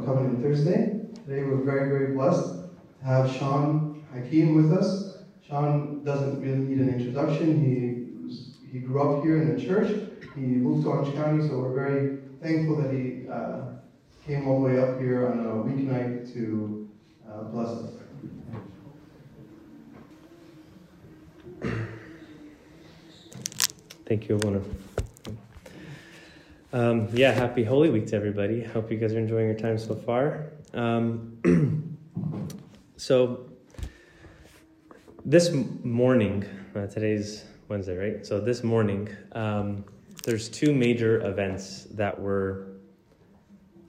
[0.00, 1.00] uh, Covenant Thursday.
[1.26, 5.18] Today we're very, very blessed to have Sean Hakim with us.
[5.46, 7.62] Sean doesn't really need an introduction.
[7.62, 10.10] He, was, he grew up here in the church.
[10.34, 13.62] He moved to Orange County, so we're very thankful that he uh,
[14.26, 16.88] came all the way up here on a weeknight to
[17.28, 17.90] uh, bless us.
[24.06, 24.79] Thank you, Alona.
[26.72, 28.62] Um, yeah, happy Holy Week to everybody.
[28.62, 30.52] Hope you guys are enjoying your time so far.
[30.72, 31.98] Um,
[32.96, 33.50] so,
[35.24, 36.44] this morning,
[36.76, 38.24] uh, today's Wednesday, right?
[38.24, 39.84] So, this morning, um,
[40.22, 42.68] there's two major events that were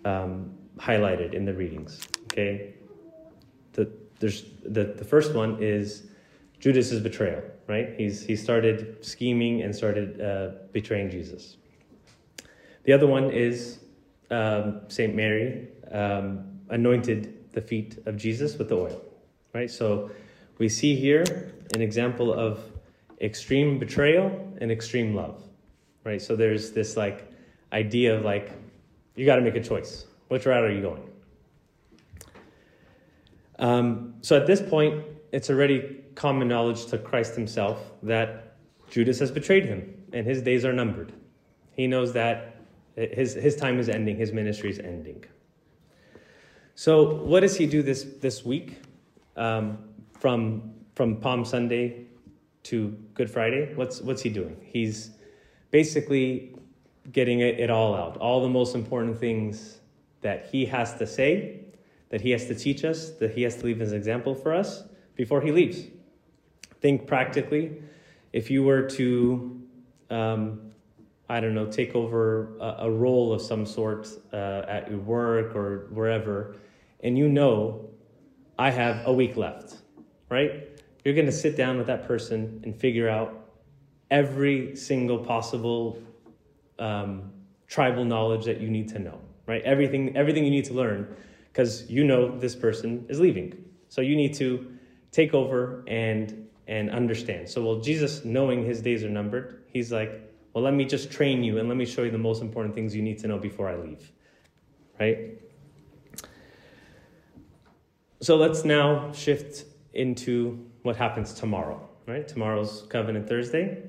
[0.04, 2.02] um, highlighted in the readings.
[2.32, 2.73] Okay,
[3.73, 6.07] the, there's the, the first one is
[6.59, 7.43] Judas's betrayal.
[7.68, 7.93] Right?
[7.95, 11.57] He's he started scheming and started uh, betraying Jesus.
[12.84, 13.80] The other one is
[14.30, 19.01] um, Saint Mary um, anointed the feet of Jesus with the oil.
[19.54, 19.70] Right?
[19.70, 20.12] So
[20.57, 22.59] we see here an example of
[23.20, 25.43] extreme betrayal and extreme love.
[26.04, 26.21] Right?
[26.21, 27.32] So there's this like
[27.74, 28.52] idea of like
[29.15, 30.05] you got to make a choice.
[30.29, 31.07] Which route are you going?
[33.59, 38.57] Um, so at this point, it's already common knowledge to Christ himself that
[38.90, 41.13] Judas has betrayed him and his days are numbered.
[41.71, 42.51] He knows that
[42.95, 45.23] his, his time is ending, his ministry is ending.
[46.75, 48.81] So, what does he do this, this week
[49.35, 49.77] um,
[50.20, 52.05] from, from Palm Sunday
[52.63, 53.73] to Good Friday?
[53.75, 54.57] What's, what's he doing?
[54.63, 55.12] He's
[55.69, 56.55] basically
[57.12, 59.79] getting it, it all out, all the most important things
[60.21, 61.59] that he has to say,
[62.09, 64.53] that he has to teach us, that he has to leave as an example for
[64.53, 64.84] us
[65.16, 65.85] before he leaves.
[66.79, 67.81] Think practically.
[68.34, 69.62] If you were to,
[70.09, 70.71] um,
[71.31, 75.56] I don't know, take over a, a role of some sort uh, at your work
[75.56, 76.56] or wherever,
[77.03, 77.90] and you know,
[78.59, 79.78] I have a week left,
[80.30, 80.52] right?
[81.03, 83.30] You're going to sit down with that person and figure out
[84.12, 85.97] every single possible
[86.78, 87.31] um,
[87.68, 89.19] tribal knowledge that you need to know
[89.52, 89.62] right?
[89.63, 91.13] Everything, everything you need to learn
[91.52, 93.66] because you know this person is leaving.
[93.90, 94.66] So you need to
[95.12, 97.50] take over and and understand.
[97.50, 101.44] So well, Jesus, knowing his days are numbered, he's like, well, let me just train
[101.44, 103.69] you and let me show you the most important things you need to know before
[103.69, 104.12] I leave.
[105.00, 105.39] Right?
[108.22, 111.88] So let's now shift into what happens tomorrow.
[112.06, 112.28] Right?
[112.28, 113.84] Tomorrow's Covenant Thursday.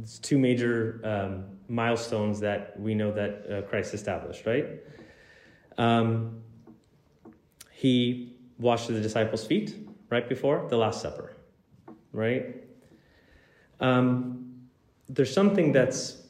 [0.00, 4.66] It's two major um, milestones that we know that uh, Christ established, right?
[5.76, 6.42] Um,
[7.70, 9.76] he washed the disciples' feet
[10.10, 11.36] right before the Last Supper,
[12.12, 12.56] right?
[13.80, 14.47] Um,
[15.08, 16.22] there's something that's,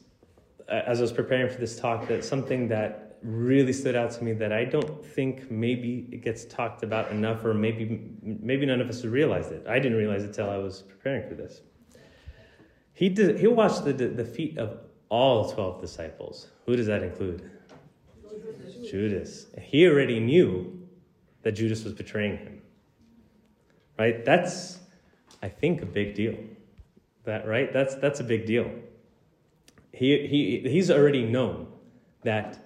[0.67, 4.23] uh, as I was preparing for this talk, that something that really stood out to
[4.23, 8.79] me that I don't think maybe it gets talked about enough, or maybe maybe none
[8.79, 9.65] of us realized it.
[9.67, 11.61] I didn't realize it till I was preparing for this.
[12.93, 13.39] He did.
[13.39, 14.79] He washed the the feet of
[15.09, 16.47] all 12 disciples.
[16.65, 17.49] Who does that include?
[18.21, 18.91] Judas.
[18.91, 19.45] Judas.
[19.61, 20.87] He already knew
[21.41, 22.61] that Judas was betraying him.
[23.97, 24.23] Right?
[24.23, 24.79] That's,
[25.41, 26.35] I think, a big deal.
[27.25, 27.71] That right?
[27.71, 28.71] That's that's a big deal.
[29.91, 31.67] He he he's already known
[32.23, 32.59] that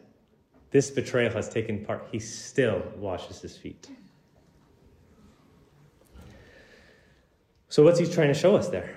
[0.71, 2.07] this betrayal has taken part.
[2.11, 3.89] He still washes his feet.
[7.69, 8.93] So what's he trying to show us there?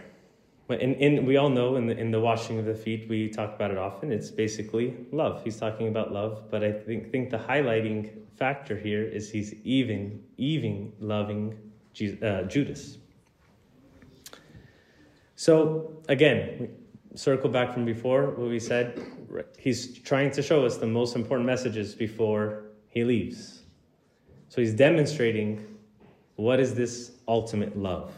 [0.69, 3.55] And, and we all know in the, in the washing of the feet, we talk
[3.55, 4.11] about it often.
[4.11, 5.43] It's basically love.
[5.45, 10.22] He's talking about love, but I think, think the highlighting factor here is he's even,
[10.37, 11.56] even loving
[11.93, 12.99] Jesus, uh, Judas.
[15.36, 16.74] So again,
[17.14, 19.00] circle back from before what we said.
[19.58, 23.62] He's trying to show us the most important messages before he leaves.
[24.48, 25.78] So he's demonstrating
[26.36, 28.12] what is this ultimate love.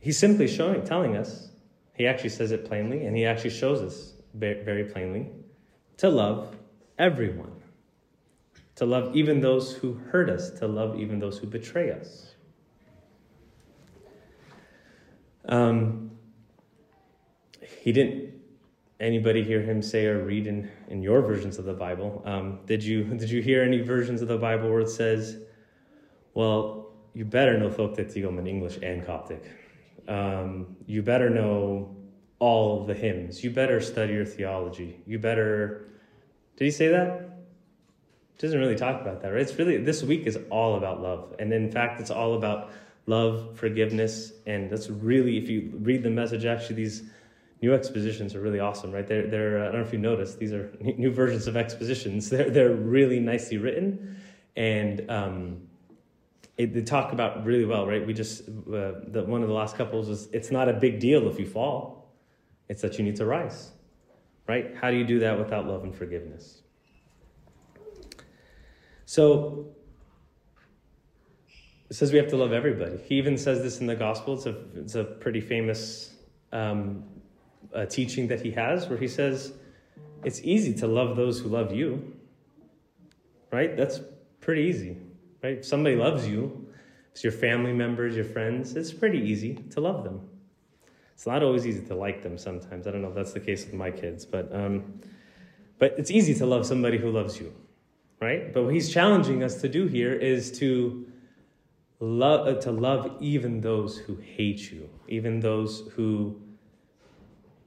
[0.00, 1.48] He's simply showing, telling us,
[1.94, 5.30] he actually says it plainly, and he actually shows us very plainly
[5.96, 6.54] to love
[6.98, 7.52] everyone,
[8.76, 12.35] to love even those who hurt us, to love even those who betray us.
[15.48, 16.10] Um,
[17.80, 18.34] he didn't
[18.98, 22.22] anybody hear him say or read in, in your versions of the Bible?
[22.24, 25.38] Um, did you did you hear any versions of the Bible where it says,
[26.34, 29.44] "Well, you better know Folk in English and Coptic"?
[30.08, 31.96] Um, you better know
[32.38, 33.42] all the hymns.
[33.42, 35.00] You better study your theology.
[35.06, 35.88] You better.
[36.56, 37.22] Did he say that?
[38.34, 39.40] It doesn't really talk about that, right?
[39.40, 41.34] It's really, this week is all about love.
[41.38, 42.70] And in fact, it's all about
[43.06, 44.32] love, forgiveness.
[44.46, 47.04] And that's really, if you read the message, actually, these
[47.62, 49.06] new expositions are really awesome, right?
[49.06, 52.28] They're, they're I don't know if you noticed, these are new versions of expositions.
[52.30, 54.16] They're, they're really nicely written
[54.56, 55.68] and um,
[56.56, 58.04] it, they talk about really well, right?
[58.04, 61.28] We just, uh, the, one of the last couples was, it's not a big deal
[61.28, 62.14] if you fall,
[62.68, 63.70] it's that you need to rise,
[64.48, 64.74] right?
[64.74, 66.62] How do you do that without love and forgiveness?
[69.04, 69.75] So,
[71.88, 72.98] it says we have to love everybody.
[73.04, 74.34] He even says this in the gospel.
[74.34, 76.14] It's a, it's a pretty famous
[76.52, 77.04] um,
[77.88, 79.52] teaching that he has where he says,
[80.24, 82.16] It's easy to love those who love you.
[83.52, 83.76] Right?
[83.76, 84.00] That's
[84.40, 84.96] pretty easy.
[85.42, 85.58] Right?
[85.58, 86.66] If somebody loves you,
[87.12, 90.28] it's your family members, your friends, it's pretty easy to love them.
[91.14, 92.86] It's not always easy to like them sometimes.
[92.86, 95.00] I don't know if that's the case with my kids, but, um,
[95.78, 97.54] but it's easy to love somebody who loves you.
[98.20, 98.52] Right?
[98.52, 101.06] But what he's challenging us to do here is to
[102.00, 106.40] love, uh, to love even those who hate you, even those who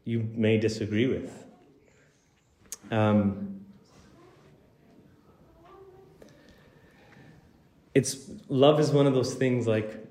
[0.06, 1.46] you may disagree with.
[2.92, 3.62] Um,
[7.94, 10.09] it's love is one of those things like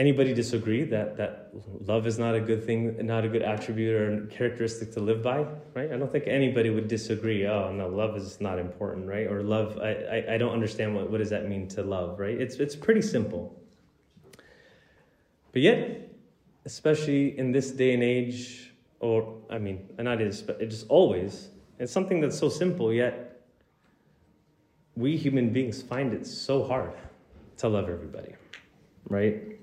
[0.00, 1.50] anybody disagree that that
[1.92, 5.38] love is not a good thing not a good attribute or characteristic to live by
[5.74, 5.92] right?
[5.92, 9.26] I don't think anybody would disagree oh no love is not important right?
[9.32, 12.38] Or love i i, I don't understand what, what does that mean to love right?
[12.44, 13.42] It's it's pretty simple.
[15.52, 16.10] But yet
[16.64, 19.16] especially in this day and age or
[19.50, 21.48] i mean not is but it's always
[21.78, 23.14] it's something that's so simple yet
[24.94, 26.92] we human beings find it so hard
[27.56, 28.34] to love everybody
[29.08, 29.58] right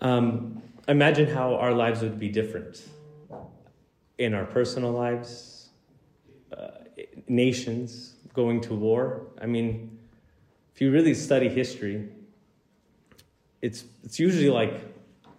[0.00, 2.82] um, imagine how our lives would be different
[4.18, 5.70] in our personal lives,
[6.56, 6.68] uh,
[7.28, 9.26] nations going to war.
[9.40, 9.98] I mean,
[10.74, 12.08] if you really study history,
[13.62, 14.80] it's it's usually like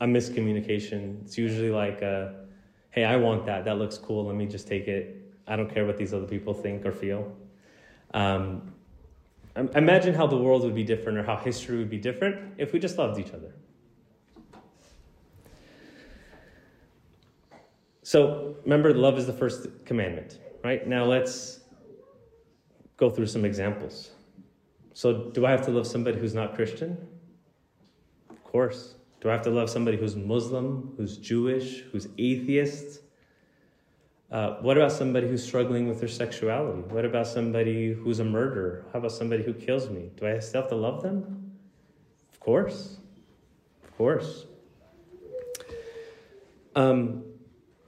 [0.01, 1.21] a miscommunication.
[1.23, 2.45] It's usually like, a,
[2.91, 3.65] "Hey, I want that.
[3.65, 4.25] That looks cool.
[4.25, 5.15] Let me just take it.
[5.47, 7.31] I don't care what these other people think or feel."
[8.13, 8.73] Um,
[9.55, 12.79] imagine how the world would be different or how history would be different if we
[12.79, 13.53] just loved each other.
[18.03, 20.87] So remember, love is the first commandment, right?
[20.87, 21.59] Now let's
[22.97, 24.11] go through some examples.
[24.93, 26.97] So, do I have to love somebody who's not Christian?
[28.29, 28.95] Of course.
[29.21, 33.01] Do I have to love somebody who's Muslim, who's Jewish, who's atheist?
[34.31, 36.81] Uh, what about somebody who's struggling with their sexuality?
[36.89, 38.85] What about somebody who's a murderer?
[38.93, 40.11] How about somebody who kills me?
[40.17, 41.53] Do I still have to love them?
[42.31, 42.97] Of course.
[43.83, 44.45] Of course.
[46.75, 47.23] Um,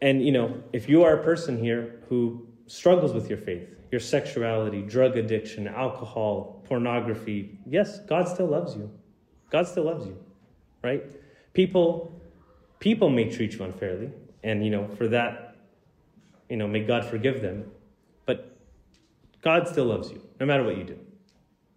[0.02, 4.02] and, you know, if you are a person here who struggles with your faith, your
[4.02, 8.90] sexuality, drug addiction, alcohol, pornography, yes, God still loves you.
[9.50, 10.18] God still loves you,
[10.84, 11.04] right?
[11.54, 12.20] People,
[12.80, 14.12] people may treat you unfairly,
[14.44, 15.56] and, you know, for that,
[16.50, 17.70] you know, may God forgive them.
[18.26, 18.58] But
[19.42, 20.98] God still loves you, no matter what you do,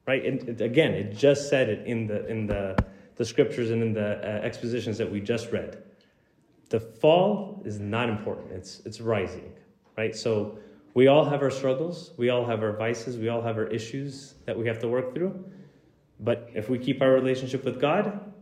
[0.06, 0.24] right?
[0.24, 2.76] And it, again, it just said it in the in the
[3.16, 5.82] the scriptures and in the uh, expositions that we just read
[6.70, 8.52] the fall is not important.
[8.52, 9.52] It's it's rising,
[9.96, 10.14] right?
[10.14, 10.58] So
[10.94, 14.34] we all have our struggles, we all have our vices, we all have our issues
[14.46, 15.44] that we have to work through.
[16.20, 18.32] But if we keep our relationship with God,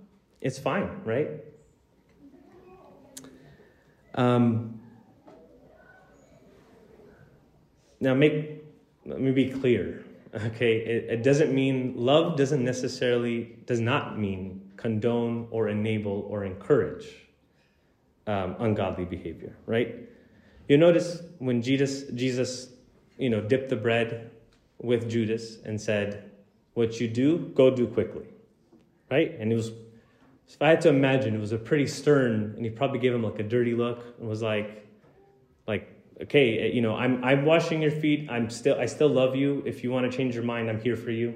[0.41, 1.31] it's fine, right?
[4.15, 4.81] Um,
[8.01, 8.65] now, make
[9.07, 10.05] let me be clear.
[10.35, 16.45] Okay, it, it doesn't mean love doesn't necessarily does not mean condone or enable or
[16.45, 17.07] encourage
[18.27, 19.97] um, ungodly behavior, right?
[20.69, 22.69] You notice when Jesus, Jesus,
[23.19, 24.31] you know, dipped the bread
[24.81, 26.31] with Judas and said,
[26.75, 28.27] "What you do, go do quickly,"
[29.11, 29.37] right?
[29.39, 29.69] And it was,
[30.49, 33.23] if I had to imagine, it was a pretty stern, and he probably gave him
[33.23, 34.87] like a dirty look and was like,
[35.67, 35.89] like,
[36.23, 38.29] okay, you know, I'm I'm washing your feet.
[38.31, 39.63] I'm still I still love you.
[39.67, 41.35] If you want to change your mind, I'm here for you.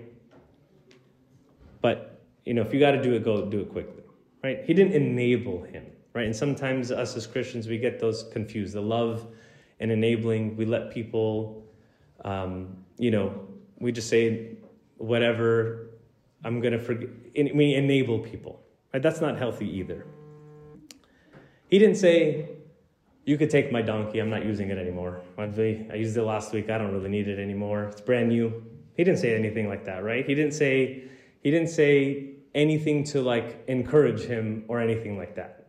[1.80, 4.04] But you know, if you got to do it, go do it quickly,
[4.42, 4.64] right?
[4.64, 5.84] He didn't enable him
[6.16, 6.24] right?
[6.24, 8.74] And sometimes us as Christians, we get those confused.
[8.74, 9.26] The love
[9.80, 11.62] and enabling, we let people,
[12.24, 13.46] um, you know,
[13.78, 14.56] we just say
[14.96, 15.90] whatever.
[16.42, 17.10] I'm gonna forget.
[17.54, 19.02] We enable people, right?
[19.02, 20.06] That's not healthy either.
[21.68, 22.48] He didn't say,
[23.24, 24.18] "You could take my donkey.
[24.20, 25.20] I'm not using it anymore.
[25.36, 26.70] I used it last week.
[26.70, 27.84] I don't really need it anymore.
[27.84, 28.64] It's brand new."
[28.96, 30.24] He didn't say anything like that, right?
[30.24, 31.02] He didn't say.
[31.42, 35.65] He didn't say anything to like encourage him or anything like that.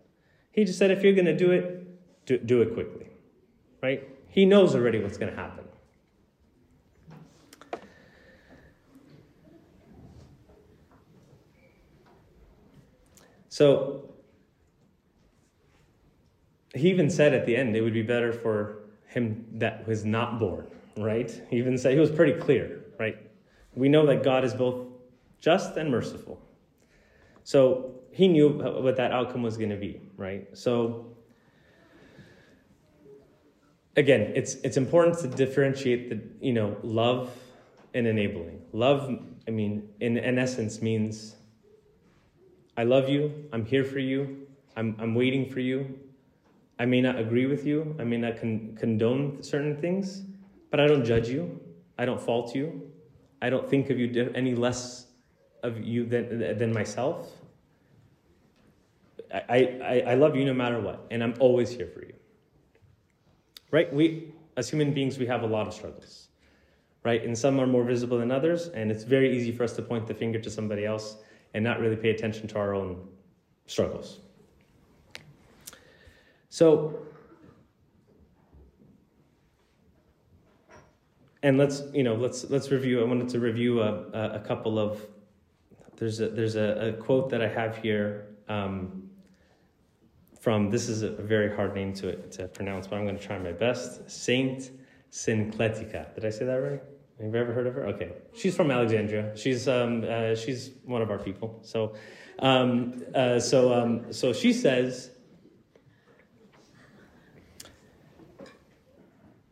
[0.58, 3.06] He just said, if you're going to do it, do, do it quickly,
[3.84, 4.10] right?
[4.28, 5.64] He knows already what's going to happen.
[13.50, 14.10] So,
[16.74, 20.40] he even said at the end it would be better for him that was not
[20.40, 20.66] born,
[20.98, 21.30] right?
[21.52, 23.16] He even said he was pretty clear, right?
[23.76, 24.88] We know that God is both
[25.40, 26.42] just and merciful.
[27.48, 30.46] So he knew what that outcome was going to be, right?
[30.52, 31.16] So
[33.96, 37.32] again, it's it's important to differentiate the you know love
[37.94, 38.64] and enabling.
[38.74, 41.38] Love, I mean, in, in essence, means
[42.76, 43.46] I love you.
[43.54, 44.46] I'm here for you.
[44.76, 45.98] I'm I'm waiting for you.
[46.78, 47.96] I may not agree with you.
[47.98, 50.24] I may not con- condone certain things,
[50.70, 51.62] but I don't judge you.
[51.98, 52.92] I don't fault you.
[53.42, 55.07] I don't think of you any less
[55.64, 57.32] of you than than myself.
[59.34, 62.14] I, I, I love you no matter what, and I'm always here for you
[63.72, 63.94] right?
[63.94, 66.30] We, as human beings, we have a lot of struggles,
[67.04, 67.24] right?
[67.24, 70.08] And some are more visible than others, and it's very easy for us to point
[70.08, 71.18] the finger to somebody else
[71.54, 73.08] and not really pay attention to our own
[73.66, 74.20] struggles.
[76.50, 77.00] So,
[81.44, 83.00] and let's you know let's let's review.
[83.02, 85.06] I wanted to review a, a, couple of.
[85.98, 88.28] There's a there's a, a quote that I have here.
[88.48, 89.10] Um,
[90.40, 93.38] from this is a very hard name to to pronounce, but I'm going to try
[93.40, 94.10] my best.
[94.10, 94.72] Saint
[95.12, 96.14] Syncletica.
[96.14, 96.82] Did I say that right?
[97.20, 97.88] Have you ever heard of her?
[97.88, 99.36] Okay, she's from Alexandria.
[99.36, 101.60] She's um, uh, she's one of our people.
[101.64, 101.96] So,
[102.40, 105.10] um, uh, so um, so she says,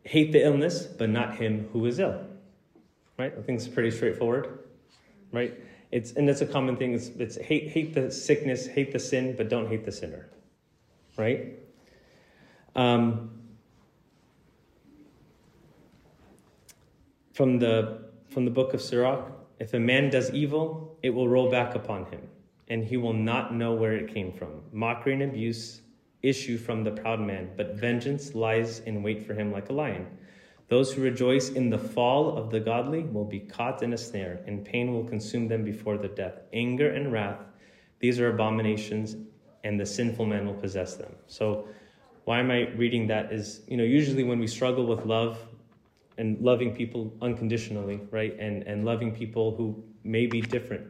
[0.03, 2.21] hate the illness, but not him who is ill.
[3.17, 3.33] Right?
[3.35, 4.59] I think it's pretty straightforward.
[5.31, 5.59] Right?
[5.91, 6.93] It's and that's a common thing.
[6.93, 10.29] It's, it's hate hate the sickness, hate the sin, but don't hate the sinner
[11.17, 11.53] right?
[12.75, 13.31] Um,
[17.33, 21.49] from the from the book of Sirach, if a man does evil, it will roll
[21.49, 22.21] back upon him,
[22.67, 24.61] and he will not know where it came from.
[24.71, 25.81] Mockery and abuse
[26.21, 30.07] issue from the proud man, but vengeance lies in wait for him like a lion.
[30.67, 34.41] Those who rejoice in the fall of the godly will be caught in a snare,
[34.47, 36.39] and pain will consume them before the death.
[36.53, 37.39] Anger and wrath,
[37.99, 39.15] these are abominations,
[39.63, 41.13] and the sinful man will possess them.
[41.27, 41.67] So,
[42.23, 43.31] why am I reading that?
[43.31, 45.37] Is, you know, usually when we struggle with love
[46.17, 50.87] and loving people unconditionally, right, and, and loving people who may be different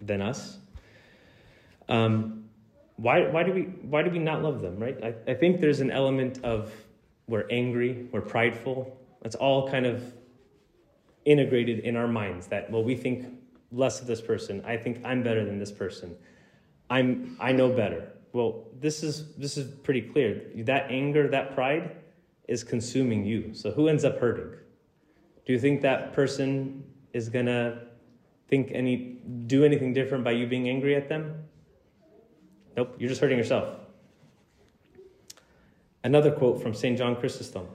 [0.00, 0.58] than us,
[1.88, 2.44] um,
[2.96, 4.96] why, why, do we, why do we not love them, right?
[5.02, 6.72] I, I think there's an element of
[7.28, 8.96] we're angry, we're prideful.
[9.24, 10.14] It's all kind of
[11.24, 13.26] integrated in our minds that, well, we think
[13.70, 14.62] less of this person.
[14.64, 16.16] I think I'm better than this person.
[16.90, 18.12] I'm I know better.
[18.32, 20.42] Well, this is this is pretty clear.
[20.56, 21.96] That anger, that pride
[22.46, 23.52] is consuming you.
[23.52, 24.50] So who ends up hurting?
[25.46, 27.78] Do you think that person is going to
[28.48, 31.44] think any do anything different by you being angry at them?
[32.76, 33.76] Nope, you're just hurting yourself.
[36.04, 36.96] Another quote from St.
[36.96, 37.66] John Chrysostom.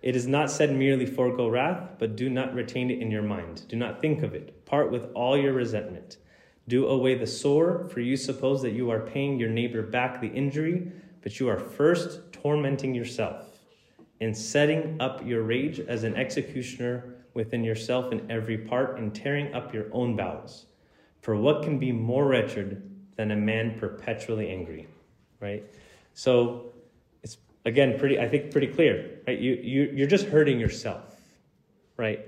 [0.00, 3.66] It is not said merely forego wrath, but do not retain it in your mind.
[3.68, 4.64] Do not think of it.
[4.64, 6.18] Part with all your resentment.
[6.68, 10.28] Do away the sore, for you suppose that you are paying your neighbor back the
[10.28, 13.58] injury, but you are first tormenting yourself
[14.20, 19.52] and setting up your rage as an executioner within yourself in every part and tearing
[19.54, 20.66] up your own bowels.
[21.22, 22.82] For what can be more wretched
[23.16, 24.86] than a man perpetually angry?
[25.40, 25.64] Right?
[26.14, 26.72] So
[27.68, 29.38] again pretty I think pretty clear, right?
[29.38, 31.02] You you you're just hurting yourself.
[31.96, 32.20] Right?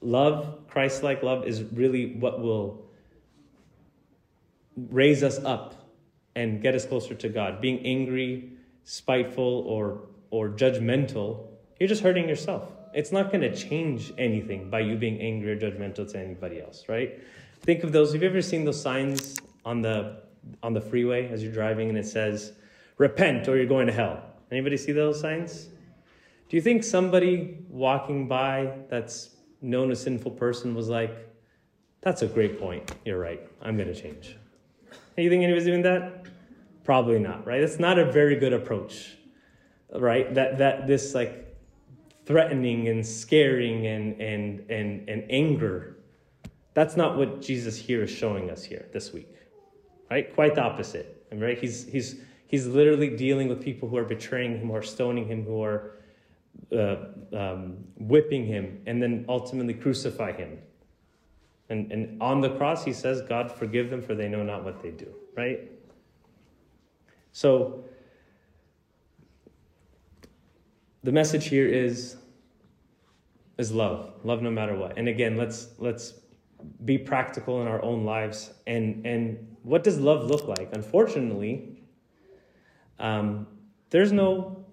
[0.00, 2.84] Love, Christ-like love is really what will
[4.76, 5.74] raise us up
[6.34, 7.60] and get us closer to God.
[7.60, 8.52] Being angry,
[8.84, 11.46] spiteful, or, or judgmental,
[11.78, 12.72] you're just hurting yourself.
[12.92, 16.84] It's not going to change anything by you being angry or judgmental to anybody else,
[16.88, 17.20] right?
[17.62, 18.12] Think of those.
[18.12, 20.22] Have you ever seen those signs on the
[20.62, 22.52] on the freeway as you're driving and it says,
[22.98, 24.22] "Repent or you're going to hell"?
[24.50, 25.68] Anybody see those signs?
[26.48, 31.16] Do you think somebody walking by that's known a sinful person was like,
[32.00, 32.92] "That's a great point.
[33.04, 33.40] You're right.
[33.62, 34.36] I'm going to change."
[35.16, 36.26] You think anybody's doing that?
[36.82, 37.60] Probably not, right?
[37.60, 39.16] That's not a very good approach,
[39.94, 40.32] right?
[40.34, 41.56] That that this like
[42.26, 45.96] threatening and scaring and and and and anger.
[46.74, 49.32] That's not what Jesus here is showing us here this week,
[50.10, 50.34] right?
[50.34, 51.56] Quite the opposite, right?
[51.56, 55.44] He's he's he's literally dealing with people who are betraying him, who are stoning him,
[55.44, 55.92] who are
[56.72, 56.96] uh,
[57.32, 60.58] um, whipping him, and then ultimately crucify him.
[61.68, 64.82] And, and on the cross, he says, God, forgive them, for they know not what
[64.82, 65.70] they do, right?
[67.32, 67.84] So,
[71.04, 72.16] the message here is
[73.56, 74.12] is love.
[74.24, 74.98] Love no matter what.
[74.98, 76.14] And again let's let's
[76.84, 78.52] be practical in our own lives.
[78.66, 80.70] And and what does love look like?
[80.72, 81.73] Unfortunately
[82.98, 83.46] um,
[83.90, 84.64] there's no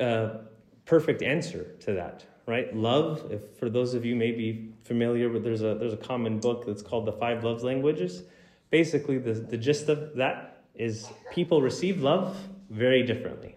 [0.00, 0.38] uh,
[0.84, 2.74] perfect answer to that, right?
[2.74, 6.38] Love, if for those of you may be familiar with, there's a there's a common
[6.38, 8.22] book that's called the Five Loves Languages.
[8.70, 12.36] Basically, the the gist of that is people receive love
[12.70, 13.56] very differently.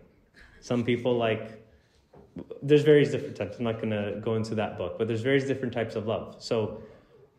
[0.60, 1.64] Some people like
[2.62, 3.58] there's various different types.
[3.58, 6.36] I'm not going to go into that book, but there's various different types of love.
[6.40, 6.82] So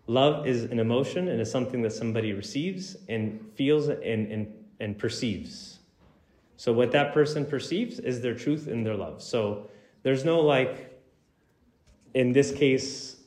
[0.07, 4.99] love is an emotion and is something that somebody receives and feels and, and, and
[4.99, 5.78] perceives.
[6.59, 9.23] So what that person perceives is their truth in their love.
[9.23, 9.71] So
[10.03, 11.01] there's no like,
[12.15, 13.19] in this case,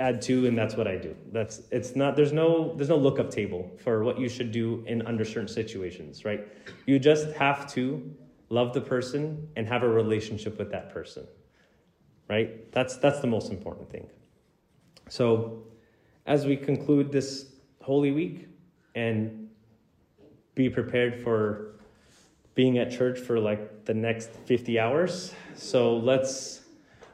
[0.00, 1.14] add two and that's what I do.
[1.30, 5.02] That's it's not there's no there's no lookup table for what you should do in
[5.02, 6.44] under certain situations, right?
[6.86, 8.12] You just have to
[8.48, 11.24] love the person and have a relationship with that person.
[12.28, 12.72] Right?
[12.72, 14.08] That's that's the most important thing.
[15.08, 15.62] So,
[16.26, 18.48] as we conclude this holy week
[18.96, 19.48] and
[20.56, 21.72] be prepared for
[22.54, 25.34] being at church for like the next 50 hours.
[25.54, 26.60] So, let's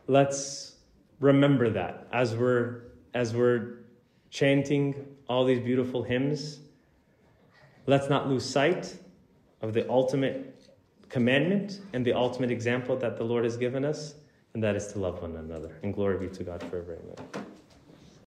[0.06, 0.76] let's
[1.20, 2.82] remember that as we're
[3.14, 3.78] as we're
[4.30, 6.60] chanting all these beautiful hymns.
[7.86, 8.94] Let's not lose sight
[9.62, 10.68] of the ultimate
[11.08, 14.14] commandment and the ultimate example that the Lord has given us,
[14.54, 15.78] and that is to love one another.
[15.82, 16.98] And glory be to God forever.
[17.02, 17.46] Amen.